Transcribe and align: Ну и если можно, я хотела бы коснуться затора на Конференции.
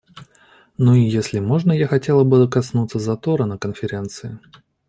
Ну 0.79 0.95
и 0.95 1.01
если 1.03 1.37
можно, 1.37 1.71
я 1.71 1.85
хотела 1.87 2.23
бы 2.23 2.49
коснуться 2.49 2.97
затора 2.97 3.45
на 3.45 3.59
Конференции. 3.59 4.39